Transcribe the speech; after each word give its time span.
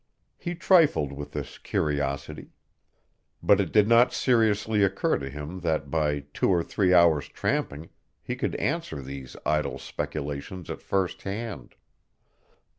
He 0.39 0.55
trifled 0.55 1.11
with 1.13 1.33
this 1.33 1.59
curiosity. 1.59 2.53
But 3.43 3.61
it 3.61 3.71
did 3.71 3.87
not 3.87 4.11
seriously 4.13 4.81
occur 4.81 5.19
to 5.19 5.29
him 5.29 5.59
that 5.59 5.91
by 5.91 6.21
two 6.33 6.49
or 6.49 6.63
three 6.63 6.91
hours' 6.91 7.27
tramping 7.29 7.91
he 8.23 8.35
could 8.35 8.55
answer 8.55 8.99
these 8.99 9.35
idle 9.45 9.77
speculations 9.77 10.71
at 10.71 10.81
first 10.81 11.21
hand. 11.21 11.75